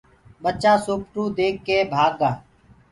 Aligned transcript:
ڀچآ 0.43 0.73
سوپٽوُ 0.85 1.23
ديک 1.37 1.55
ڪي 1.67 1.77
ڀآگ 1.91 2.13
گآ۔ 2.19 2.31